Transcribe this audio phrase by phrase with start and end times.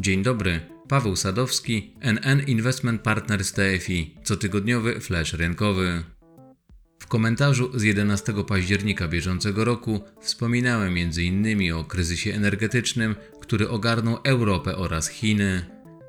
[0.00, 6.04] Dzień dobry, Paweł Sadowski, NN Investment Partners TFI, cotygodniowy flash rynkowy.
[6.98, 11.72] W komentarzu z 11 października bieżącego roku wspominałem m.in.
[11.72, 15.66] o kryzysie energetycznym, który ogarnął Europę oraz Chiny.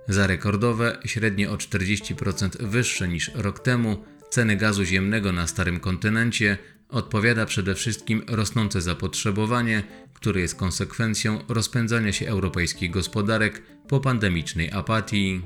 [0.07, 6.57] Za rekordowe, średnio o 40% wyższe niż rok temu, ceny gazu ziemnego na starym kontynencie
[6.89, 15.41] odpowiada przede wszystkim rosnące zapotrzebowanie, które jest konsekwencją rozpędzania się europejskich gospodarek po pandemicznej apatii.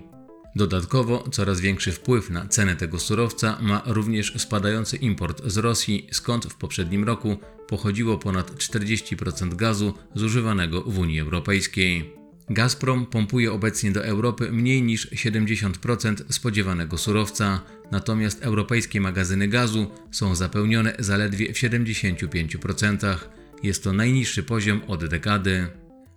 [0.56, 6.46] Dodatkowo coraz większy wpływ na cenę tego surowca ma również spadający import z Rosji, skąd
[6.46, 12.19] w poprzednim roku pochodziło ponad 40% gazu zużywanego w Unii Europejskiej.
[12.50, 20.36] Gazprom pompuje obecnie do Europy mniej niż 70% spodziewanego surowca, natomiast europejskie magazyny gazu są
[20.36, 23.18] zapełnione zaledwie w 75%.
[23.64, 25.68] Jest to najniższy poziom od dekady.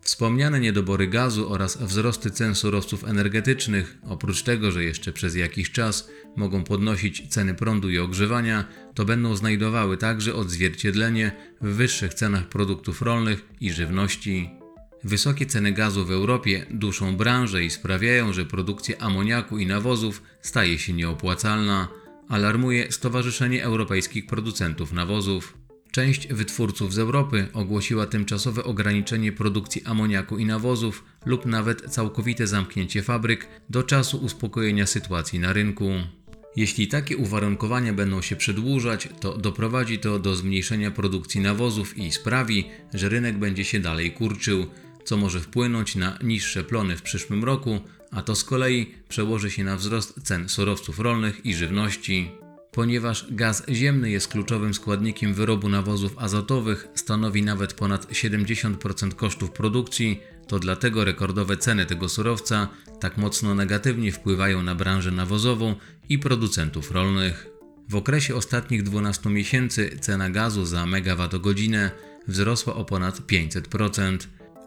[0.00, 6.10] Wspomniane niedobory gazu oraz wzrosty cen surowców energetycznych, oprócz tego, że jeszcze przez jakiś czas
[6.36, 13.02] mogą podnosić ceny prądu i ogrzewania, to będą znajdowały także odzwierciedlenie w wyższych cenach produktów
[13.02, 14.61] rolnych i żywności.
[15.04, 20.78] Wysokie ceny gazu w Europie duszą branżę i sprawiają, że produkcja amoniaku i nawozów staje
[20.78, 21.88] się nieopłacalna,
[22.28, 25.58] alarmuje Stowarzyszenie Europejskich Producentów Nawozów.
[25.90, 33.02] Część wytwórców z Europy ogłosiła tymczasowe ograniczenie produkcji amoniaku i nawozów lub nawet całkowite zamknięcie
[33.02, 35.90] fabryk do czasu uspokojenia sytuacji na rynku.
[36.56, 42.64] Jeśli takie uwarunkowania będą się przedłużać, to doprowadzi to do zmniejszenia produkcji nawozów i sprawi,
[42.94, 44.66] że rynek będzie się dalej kurczył,
[45.04, 49.64] co może wpłynąć na niższe plony w przyszłym roku, a to z kolei przełoży się
[49.64, 52.30] na wzrost cen surowców rolnych i żywności.
[52.72, 60.20] Ponieważ gaz ziemny jest kluczowym składnikiem wyrobu nawozów azotowych, stanowi nawet ponad 70% kosztów produkcji,
[60.46, 62.68] to dlatego rekordowe ceny tego surowca
[63.00, 65.74] tak mocno negatywnie wpływają na branżę nawozową
[66.08, 67.46] i producentów rolnych.
[67.88, 71.90] W okresie ostatnich 12 miesięcy cena gazu za megawattogodzinę
[72.28, 74.18] wzrosła o ponad 500%.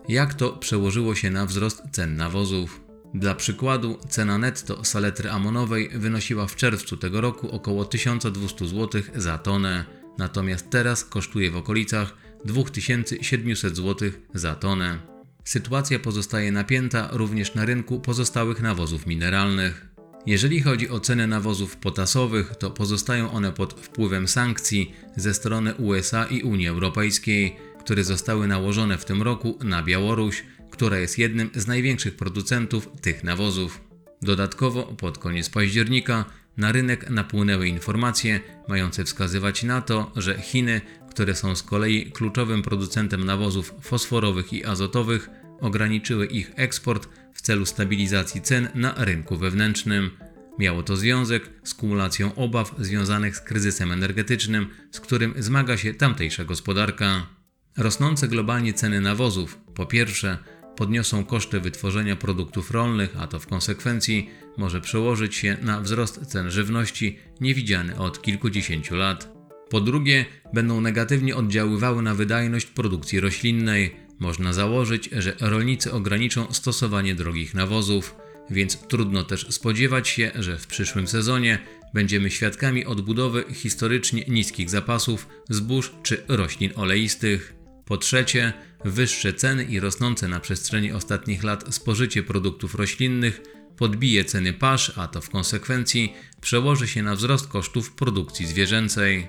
[0.07, 2.81] Jak to przełożyło się na wzrost cen nawozów?
[3.13, 9.37] Dla przykładu, cena netto saletry amonowej wynosiła w czerwcu tego roku około 1200 zł za
[9.37, 9.85] tonę,
[10.17, 12.15] natomiast teraz kosztuje w okolicach
[12.45, 14.99] 2700 zł za tonę.
[15.43, 19.87] Sytuacja pozostaje napięta również na rynku pozostałych nawozów mineralnych.
[20.25, 26.25] Jeżeli chodzi o ceny nawozów potasowych, to pozostają one pod wpływem sankcji ze strony USA
[26.25, 27.55] i Unii Europejskiej,
[27.85, 33.23] które zostały nałożone w tym roku na Białoruś, która jest jednym z największych producentów tych
[33.23, 33.81] nawozów.
[34.21, 36.25] Dodatkowo pod koniec października
[36.57, 42.61] na rynek napłynęły informacje mające wskazywać na to, że Chiny, które są z kolei kluczowym
[42.61, 45.29] producentem nawozów fosforowych i azotowych,
[45.59, 50.11] ograniczyły ich eksport w celu stabilizacji cen na rynku wewnętrznym.
[50.59, 56.43] Miało to związek z kumulacją obaw związanych z kryzysem energetycznym, z którym zmaga się tamtejsza
[56.43, 57.34] gospodarka.
[57.77, 60.37] Rosnące globalnie ceny nawozów, po pierwsze,
[60.75, 66.51] podniosą koszty wytworzenia produktów rolnych, a to w konsekwencji może przełożyć się na wzrost cen
[66.51, 69.33] żywności niewidziany od kilkudziesięciu lat.
[69.69, 73.95] Po drugie, będą negatywnie oddziaływały na wydajność produkcji roślinnej.
[74.19, 78.15] Można założyć, że rolnicy ograniczą stosowanie drogich nawozów,
[78.49, 81.59] więc trudno też spodziewać się, że w przyszłym sezonie
[81.93, 87.64] będziemy świadkami odbudowy historycznie niskich zapasów zbóż czy roślin oleistych.
[87.85, 88.53] Po trzecie,
[88.85, 93.41] wyższe ceny i rosnące na przestrzeni ostatnich lat spożycie produktów roślinnych
[93.77, 99.27] podbije ceny pasz, a to w konsekwencji przełoży się na wzrost kosztów produkcji zwierzęcej.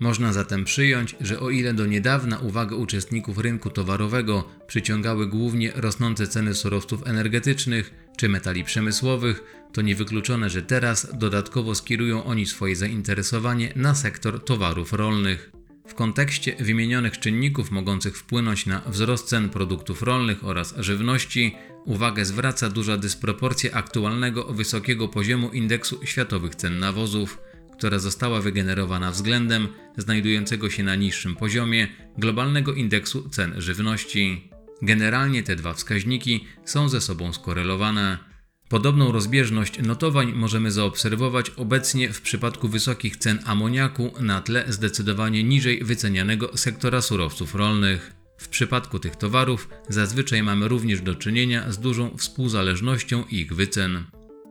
[0.00, 6.26] Można zatem przyjąć, że o ile do niedawna uwagę uczestników rynku towarowego przyciągały głównie rosnące
[6.26, 9.42] ceny surowców energetycznych czy metali przemysłowych,
[9.72, 15.52] to niewykluczone, że teraz dodatkowo skierują oni swoje zainteresowanie na sektor towarów rolnych.
[15.86, 22.70] W kontekście wymienionych czynników mogących wpłynąć na wzrost cen produktów rolnych oraz żywności, uwagę zwraca
[22.70, 27.38] duża dysproporcja aktualnego wysokiego poziomu indeksu światowych cen nawozów,
[27.72, 31.88] która została wygenerowana względem znajdującego się na niższym poziomie
[32.18, 34.50] globalnego indeksu cen żywności.
[34.82, 38.31] Generalnie te dwa wskaźniki są ze sobą skorelowane.
[38.72, 45.84] Podobną rozbieżność notowań możemy zaobserwować obecnie w przypadku wysokich cen amoniaku na tle zdecydowanie niżej
[45.84, 48.12] wycenianego sektora surowców rolnych.
[48.38, 54.04] W przypadku tych towarów zazwyczaj mamy również do czynienia z dużą współzależnością ich wycen.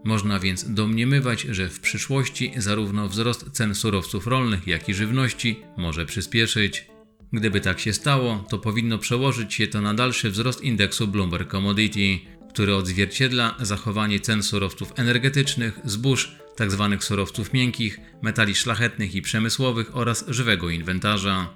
[0.05, 6.05] Można więc domniemywać, że w przyszłości zarówno wzrost cen surowców rolnych, jak i żywności może
[6.05, 6.87] przyspieszyć.
[7.33, 12.19] Gdyby tak się stało, to powinno przełożyć się to na dalszy wzrost indeksu Bloomberg Commodity,
[12.53, 16.97] który odzwierciedla zachowanie cen surowców energetycznych, zbóż, tzw.
[16.99, 21.53] surowców miękkich, metali szlachetnych i przemysłowych oraz żywego inwentarza.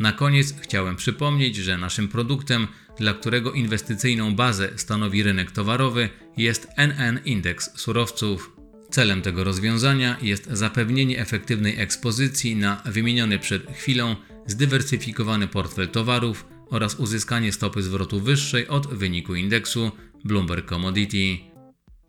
[0.00, 2.66] Na koniec chciałem przypomnieć, że naszym produktem,
[2.98, 8.56] dla którego inwestycyjną bazę stanowi rynek towarowy, jest NN Indeks Surowców.
[8.90, 14.16] Celem tego rozwiązania jest zapewnienie efektywnej ekspozycji na wymieniony przed chwilą
[14.46, 19.92] zdywersyfikowany portfel towarów oraz uzyskanie stopy zwrotu wyższej od wyniku indeksu
[20.24, 21.38] Bloomberg Commodity.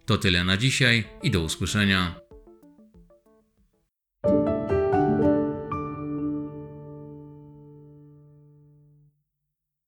[0.06, 2.29] To tyle na dzisiaj i do usłyszenia.